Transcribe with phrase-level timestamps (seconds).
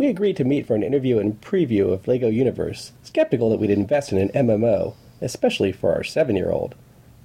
[0.00, 3.68] we agreed to meet for an interview and preview of LEGO Universe, skeptical that we'd
[3.68, 6.74] invest in an MMO, especially for our seven year old.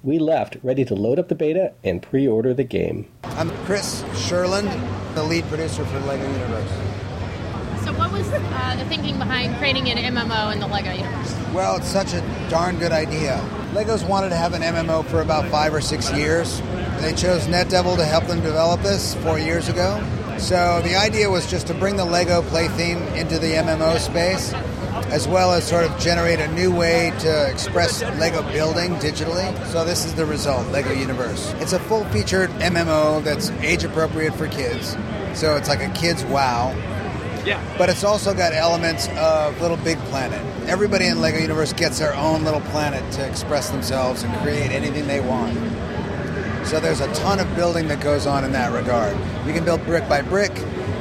[0.02, 3.06] We left ready to load up the beta and pre order the game.
[3.24, 4.68] I'm Chris Sherland,
[5.14, 6.70] the lead producer for LEGO Universe.
[7.82, 11.34] So, what was uh, the thinking behind creating an MMO in the LEGO universe?
[11.54, 12.20] Well, it's such a
[12.50, 13.42] darn good idea.
[13.72, 16.60] LEGO's wanted to have an MMO for about five or six years.
[17.00, 19.98] They chose NetDevil to help them develop this four years ago.
[20.38, 24.52] So the idea was just to bring the Lego play theme into the MMO space,
[25.12, 29.66] as well as sort of generate a new way to express Lego building digitally.
[29.66, 31.52] So this is the result, Lego Universe.
[31.58, 34.96] It's a full-featured MMO that's age appropriate for kids.
[35.34, 36.74] So it's like a kid's WoW.
[37.44, 37.62] Yeah.
[37.78, 40.40] But it's also got elements of Little Big Planet.
[40.68, 45.06] Everybody in Lego Universe gets their own little planet to express themselves and create anything
[45.06, 45.56] they want.
[46.66, 49.16] So there's a ton of building that goes on in that regard.
[49.46, 50.50] You can build brick by brick.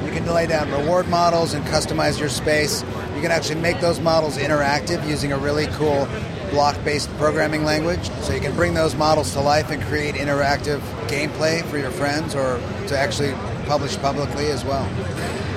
[0.06, 2.84] You can lay down reward models and customize your space.
[3.16, 6.08] You can actually make those models interactive using a really cool
[6.52, 8.10] block-based programming language.
[8.22, 12.36] So you can bring those models to life and create interactive gameplay for your friends
[12.36, 13.34] or to actually
[13.66, 14.88] publish publicly as well.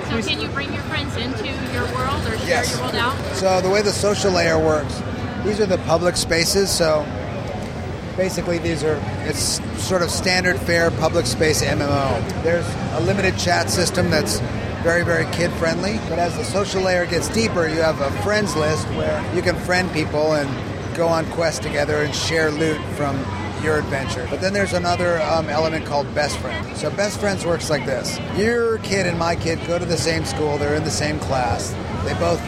[0.09, 2.71] So, can you bring your friends into your world or share Yes.
[2.73, 3.37] your world out?
[3.37, 5.03] So the way the social layer works,
[5.45, 6.71] these are the public spaces.
[6.71, 7.05] So
[8.19, 12.43] basically, these are it's sort of standard fare public space MMO.
[12.43, 14.41] There's a limited chat system that's
[14.83, 15.99] very very kid friendly.
[16.11, 19.57] But as the social layer gets deeper, you have a friends list where you can
[19.61, 20.49] friend people and
[20.97, 23.17] go on quests together and share loot from
[23.63, 24.27] your adventure.
[24.29, 26.81] But then there's another um, element called best friends.
[26.81, 30.25] So best friends works like this: your kid and my kid go to the same
[30.25, 30.59] school.
[30.59, 31.71] They're in the same class.
[32.05, 32.41] They both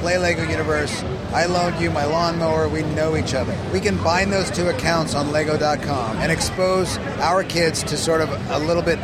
[0.00, 1.02] play Lego Universe.
[1.32, 2.68] I loaned you my lawnmower.
[2.68, 3.56] We know each other.
[3.72, 8.30] We can bind those two accounts on Lego.com and expose our kids to sort of
[8.50, 8.98] a little bit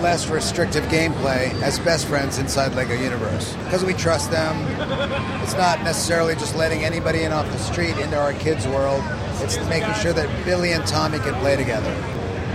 [0.00, 3.54] less restrictive gameplay as best friends inside Lego Universe.
[3.64, 4.56] Because we trust them.
[5.42, 9.02] It's not necessarily just letting anybody in off the street into our kids' world.
[9.40, 11.92] It's making sure that Billy and Tommy can play together.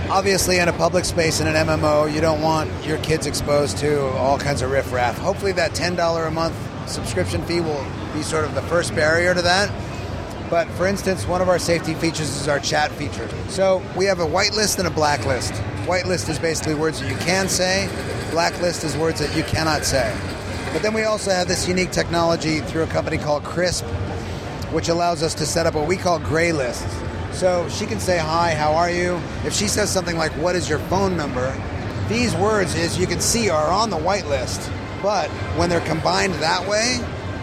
[0.08, 4.06] Obviously, in a public space in an MMO, you don't want your kids exposed to
[4.12, 5.18] all kinds of riffraff.
[5.18, 6.54] Hopefully, that $10 a month
[6.86, 9.70] subscription fee will be sort of the first barrier to that.
[10.50, 13.28] But for instance, one of our safety features is our chat feature.
[13.48, 15.52] So we have a whitelist and a blacklist.
[15.86, 17.88] Whitelist is basically words that you can say,
[18.32, 20.16] blacklist is words that you cannot say.
[20.72, 23.84] But then we also have this unique technology through a company called Crisp,
[24.72, 26.96] which allows us to set up what we call gray lists.
[27.32, 29.20] So she can say, Hi, how are you?
[29.44, 31.54] If she says something like, What is your phone number?
[32.08, 34.68] These words, as you can see, are on the whitelist.
[35.02, 36.98] But when they're combined that way,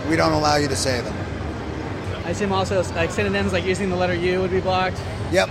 [0.10, 1.16] we don't allow you to say them.
[2.26, 5.02] I assume also like synonyms like using the letter U would be blocked.
[5.32, 5.50] Yep.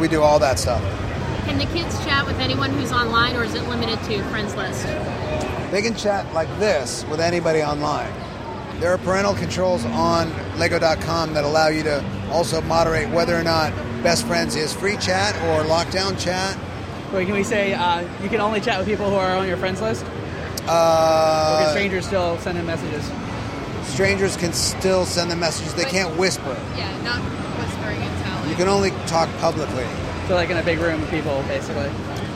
[0.00, 0.82] We do all that stuff.
[1.46, 4.84] Can the kids chat with anyone who's online or is it limited to friends list?
[5.70, 8.12] They can chat like this with anybody online.
[8.80, 13.72] There are parental controls on Lego.com that allow you to also moderate whether or not
[14.02, 16.56] Best Friends is free chat or lockdown chat.
[17.12, 19.56] Wait, can we say uh, you can only chat with people who are on your
[19.56, 20.04] friends list?
[20.68, 23.04] Or can Uh, strangers still send in messages?
[23.84, 25.74] strangers can still send them messages.
[25.74, 26.56] They can't whisper.
[26.76, 27.20] Yeah, not
[27.58, 28.48] whispering and telling.
[28.50, 29.86] You can only talk publicly.
[30.28, 31.90] So like in a big room of people, basically.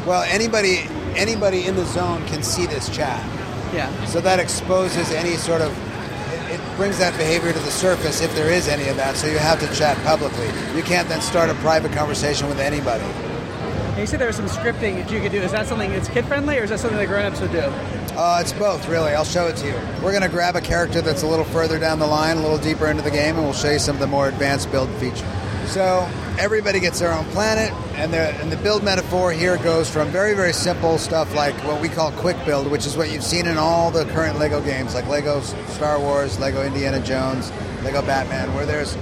[0.07, 3.23] Well, anybody anybody in the zone can see this chat.
[3.75, 3.89] Yeah.
[4.07, 5.71] So that exposes any sort of
[6.51, 9.17] it, it brings that behavior to the surface if there is any of that.
[9.17, 10.49] So you have to chat publicly.
[10.75, 13.05] You can't then start a private conversation with anybody.
[13.05, 15.39] And you said there was some scripting that you could do.
[15.39, 17.71] Is that something that's kid friendly, or is that something that grown-ups would do?
[18.15, 19.13] Uh, it's both, really.
[19.13, 19.75] I'll show it to you.
[20.03, 22.59] We're going to grab a character that's a little further down the line, a little
[22.59, 25.23] deeper into the game, and we'll show you some of the more advanced build features.
[25.67, 26.07] So
[26.39, 30.35] everybody gets their own planet, and the, and the build metaphor here goes from very,
[30.35, 33.57] very simple stuff like what we call quick build, which is what you've seen in
[33.57, 37.51] all the current Lego games, like Lego Star Wars, Lego Indiana Jones,
[37.83, 38.95] Lego Batman, where there's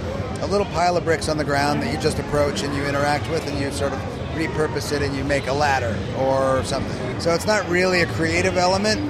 [0.43, 3.29] a little pile of bricks on the ground that you just approach and you interact
[3.31, 7.21] with, and you sort of repurpose it and you make a ladder or something.
[7.21, 9.01] So it's not really a creative element,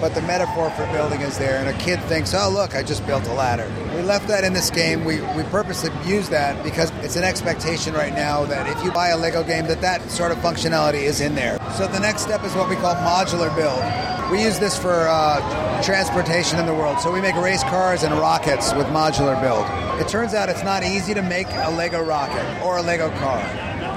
[0.00, 1.58] but the metaphor for building is there.
[1.58, 3.70] And a kid thinks, oh, look, I just built a ladder.
[3.94, 5.04] We left that in this game.
[5.04, 9.08] We, we purposely use that because it's an expectation right now that if you buy
[9.08, 11.58] a Lego game, that that sort of functionality is in there.
[11.76, 13.82] So the next step is what we call modular build.
[14.30, 16.98] We use this for uh, transportation in the world.
[16.98, 19.66] So we make race cars and rockets with modular build.
[20.00, 23.38] It turns out it's not easy to make a Lego rocket or a Lego car.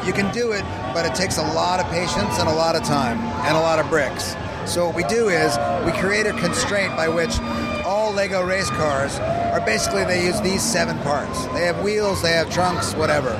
[0.06, 0.63] You can do it,
[0.94, 3.80] but it takes a lot of patience and a lot of time and a lot
[3.80, 4.36] of bricks.
[4.66, 7.40] So what we do is we create a constraint by which
[7.86, 11.46] all Lego race cars are basically they use these seven parts.
[11.48, 13.34] They have wheels, they have trunks, whatever.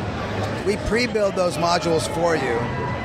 [0.66, 2.58] We pre-build those modules for you,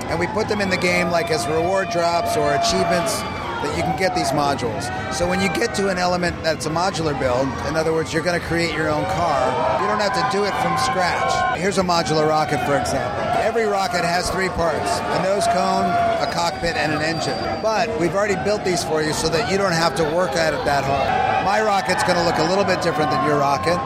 [0.09, 3.21] and we put them in the game like as reward drops or achievements
[3.65, 4.85] that you can get these modules.
[5.15, 8.23] So when you get to an element that's a modular build, in other words, you're
[8.23, 11.59] going to create your own car, you don't have to do it from scratch.
[11.59, 13.24] Here's a modular rocket, for example.
[13.55, 17.39] Every rocket has three parts a nose cone, a cockpit, and an engine.
[17.63, 20.55] But we've already built these for you so that you don't have to work at
[20.55, 21.47] it that hard.
[21.47, 23.79] My rocket's going to look a little bit different than your rocket.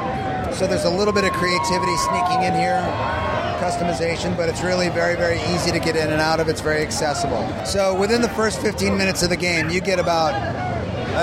[0.55, 2.81] So there's a little bit of creativity sneaking in here
[3.61, 6.49] customization, but it's really very, very easy to get in and out of.
[6.49, 7.47] It's very accessible.
[7.67, 10.33] So within the first 15 minutes of the game, you get about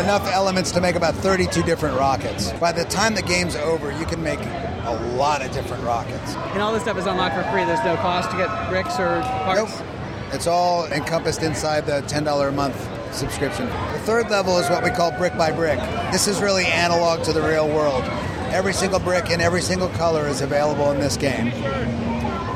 [0.04, 2.52] enough elements to make about 32 different rockets.
[2.54, 4.40] By the time the game's over, you can make
[4.88, 6.36] a lot of different rockets.
[6.36, 7.66] And all this stuff is unlocked for free.
[7.66, 9.80] There's no cost to get bricks or parts.
[9.80, 9.88] Nope.
[10.32, 12.76] It's all encompassed inside the $10 a month
[13.14, 13.68] subscription.
[13.68, 15.80] The third level is what we call brick by brick.
[16.12, 18.04] This is really analog to the real world.
[18.52, 21.52] Every single brick in every single color is available in this game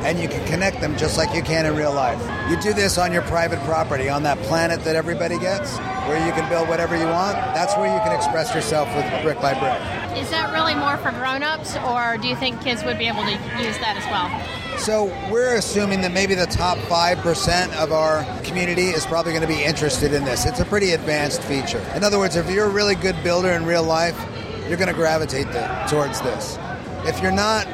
[0.03, 2.19] and you can connect them just like you can in real life.
[2.49, 5.77] You do this on your private property, on that planet that everybody gets,
[6.09, 7.35] where you can build whatever you want.
[7.53, 10.17] That's where you can express yourself with brick by brick.
[10.17, 13.31] Is that really more for grown-ups, or do you think kids would be able to
[13.61, 14.79] use that as well?
[14.79, 19.47] So we're assuming that maybe the top 5% of our community is probably going to
[19.47, 20.47] be interested in this.
[20.47, 21.85] It's a pretty advanced feature.
[21.93, 24.19] In other words, if you're a really good builder in real life,
[24.67, 26.57] you're going to gravitate the, towards this.
[27.05, 27.67] If you're not,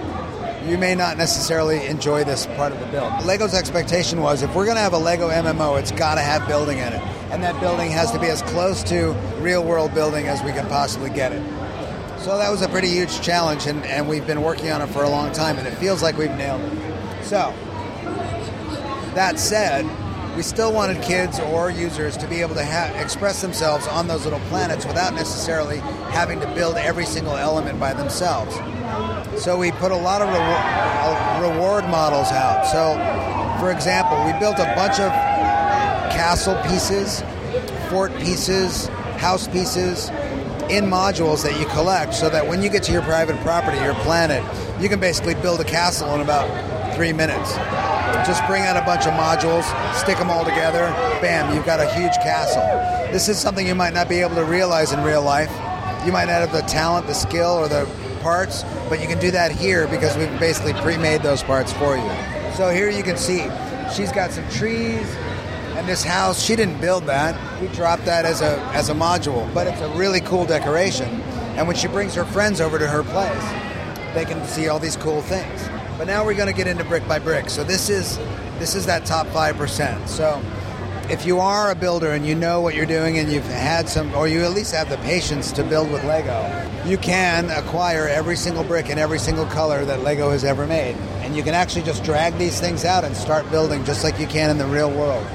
[0.66, 3.24] you may not necessarily enjoy this part of the build.
[3.24, 6.46] Lego's expectation was if we're going to have a Lego MMO, it's got to have
[6.50, 7.15] building in it.
[7.36, 10.66] And that building has to be as close to real world building as we can
[10.68, 11.44] possibly get it.
[12.22, 15.04] So that was a pretty huge challenge, and, and we've been working on it for
[15.04, 17.26] a long time, and it feels like we've nailed it.
[17.26, 17.54] So,
[19.16, 19.86] that said,
[20.38, 24.24] we still wanted kids or users to be able to ha- express themselves on those
[24.24, 25.80] little planets without necessarily
[26.12, 28.56] having to build every single element by themselves.
[29.44, 32.66] So we put a lot of reward, uh, reward models out.
[32.66, 32.96] So,
[33.60, 35.35] for example, we built a bunch of
[36.12, 37.24] castle pieces,
[37.90, 38.88] fort pieces,
[39.18, 40.10] house pieces
[40.70, 43.94] in modules that you collect so that when you get to your private property, your
[43.96, 44.44] planet,
[44.82, 47.56] you can basically build a castle in about three minutes.
[48.26, 49.64] Just bring out a bunch of modules,
[49.96, 50.88] stick them all together,
[51.22, 52.64] bam, you've got a huge castle.
[53.12, 55.52] This is something you might not be able to realize in real life.
[56.06, 57.88] You might not have the talent, the skill, or the
[58.22, 62.10] parts, but you can do that here because we've basically pre-made those parts for you.
[62.56, 63.44] So here you can see
[63.94, 65.06] she's got some trees
[65.76, 66.42] and this house.
[66.42, 67.62] She didn't build that.
[67.62, 71.22] We dropped that as a as a module, but it's a really cool decoration.
[71.58, 74.98] And when she brings her friends over to her place, they can see all these
[74.98, 75.70] cool things.
[75.98, 77.50] But now we're going to get into brick by brick.
[77.50, 78.18] So this is
[78.60, 80.08] this is that top 5%.
[80.08, 80.42] So
[81.10, 84.14] if you are a builder and you know what you're doing and you've had some,
[84.16, 88.36] or you at least have the patience to build with Lego, you can acquire every
[88.36, 90.96] single brick in every single color that Lego has ever made.
[91.22, 94.28] And you can actually just drag these things out and start building just like you
[94.28, 95.26] can in the real world.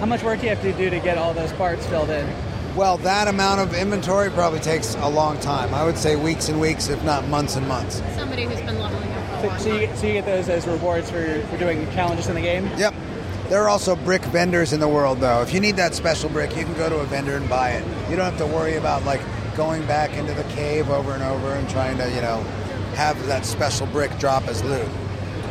[0.00, 2.26] How much work do you have to do to get all those parts filled in?
[2.76, 5.74] Well, that amount of inventory probably takes a long time.
[5.74, 8.00] I would say weeks and weeks, if not months and months.
[8.14, 11.10] Somebody who's been leveling up So, so, you, get- so you get those as rewards
[11.10, 12.66] for, for doing challenges in the game?
[12.76, 12.94] Yep.
[13.48, 15.42] There are also brick vendors in the world, though.
[15.42, 17.84] If you need that special brick, you can go to a vendor and buy it.
[18.10, 19.22] You don't have to worry about like
[19.56, 22.36] going back into the cave over and over and trying to, you know,
[22.94, 24.86] have that special brick drop as loot.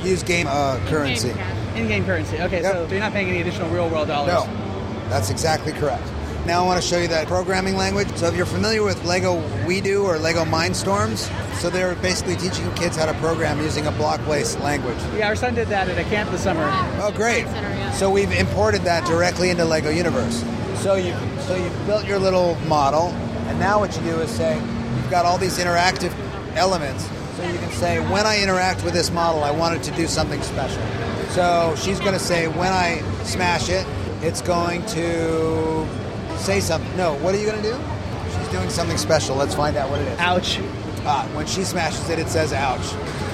[0.03, 1.29] Use game uh, currency.
[1.29, 1.56] Game cash.
[1.77, 2.39] In-game currency.
[2.41, 2.74] Okay, Yep.
[2.74, 4.33] so you're not paying any additional real-world dollars.
[4.33, 4.47] No,
[5.09, 6.03] that's exactly correct.
[6.45, 8.07] Now I want to show you that programming language.
[8.15, 12.95] So if you're familiar with Lego WeDo or Lego Mindstorms, so they're basically teaching kids
[12.95, 14.97] how to program using a block-based language.
[15.18, 16.66] Yeah, our son did that at a camp this summer.
[17.01, 17.45] Oh, great!
[17.47, 17.92] Center, yeah.
[17.92, 20.44] So we've imported that directly into Lego Universe.
[20.78, 23.07] So you so you've built your little model,
[23.49, 26.13] and now what you do is say you've got all these interactive
[26.56, 27.09] elements.
[27.35, 30.07] So you can say when I interact with this model, I want it to do
[30.07, 30.81] something special.
[31.29, 33.85] So she's going to say when I smash it,
[34.21, 35.87] it's going to
[36.37, 36.95] say something.
[36.97, 37.79] No, what are you going to do?
[38.37, 39.35] She's doing something special.
[39.35, 40.19] Let's find out what it is.
[40.19, 40.59] Ouch.
[41.05, 42.85] Ah, when she smashes it, it says ouch.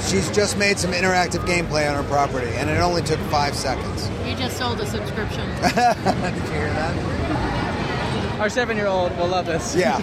[0.08, 4.10] She's just made some interactive gameplay on her property, and it only took five seconds.
[4.28, 5.48] You just sold a subscription.
[5.62, 8.40] Did you hear that?
[8.40, 9.76] Our seven-year-old will love this.
[9.76, 10.02] Yeah.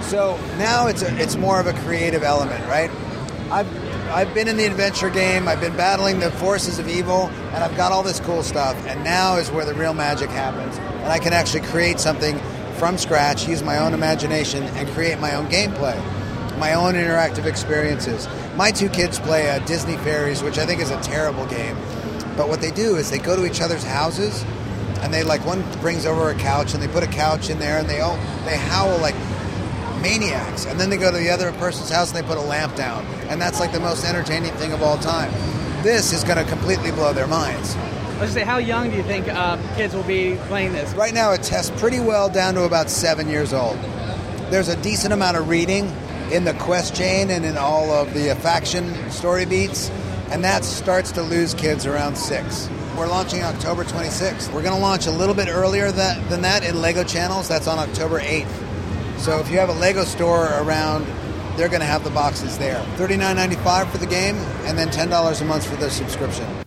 [0.00, 2.90] So now it's a, it's more of a creative element, right?
[3.50, 3.68] I've
[4.10, 5.46] I've been in the adventure game.
[5.46, 8.74] I've been battling the forces of evil, and I've got all this cool stuff.
[8.88, 12.36] And now is where the real magic happens, and I can actually create something
[12.74, 15.96] from scratch, use my own imagination, and create my own gameplay,
[16.58, 18.28] my own interactive experiences.
[18.56, 21.76] My two kids play uh, Disney Fairies, which I think is a terrible game.
[22.36, 24.44] But what they do is they go to each other's houses,
[25.02, 27.78] and they like one brings over a couch, and they put a couch in there,
[27.78, 29.14] and they all they howl like
[30.00, 30.66] maniacs.
[30.66, 33.04] And then they go to the other person's house and they put a lamp down.
[33.28, 35.32] And that's like the most entertaining thing of all time.
[35.82, 37.76] This is going to completely blow their minds.
[38.18, 40.92] Let's say, how young do you think uh, kids will be playing this?
[40.92, 43.78] Right now, it tests pretty well down to about seven years old.
[44.50, 45.86] There's a decent amount of reading
[46.30, 49.88] in the quest chain and in all of the faction story beats,
[50.30, 52.68] and that starts to lose kids around six.
[52.94, 54.52] We're launching October 26th.
[54.52, 57.48] We're going to launch a little bit earlier that, than that in Lego channels.
[57.48, 58.69] That's on October 8th.
[59.20, 61.04] So if you have a Lego store around,
[61.58, 62.82] they're going to have the boxes there.
[62.96, 66.59] $39.95 for the game, and then $10 a month for the subscription.